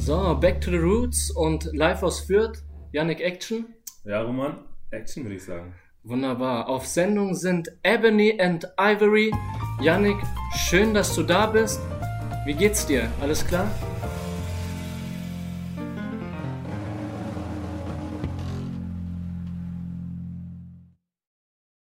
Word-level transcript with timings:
So, 0.00 0.34
back 0.34 0.62
to 0.62 0.70
the 0.70 0.78
roots 0.78 1.30
und 1.30 1.68
live 1.74 2.02
aus 2.02 2.20
Fürth. 2.20 2.62
Yannick 2.92 3.20
Action. 3.20 3.66
Ja, 4.06 4.22
Roman, 4.22 4.64
Action 4.90 5.24
würde 5.24 5.36
ich 5.36 5.44
sagen. 5.44 5.74
Wunderbar. 6.04 6.70
Auf 6.70 6.86
Sendung 6.86 7.34
sind 7.34 7.68
Ebony 7.82 8.40
and 8.40 8.66
Ivory. 8.78 9.30
Yannick, 9.82 10.16
schön, 10.56 10.94
dass 10.94 11.14
du 11.14 11.22
da 11.22 11.44
bist. 11.44 11.80
Wie 12.46 12.54
geht's 12.54 12.86
dir? 12.86 13.10
Alles 13.20 13.46
klar? 13.46 13.70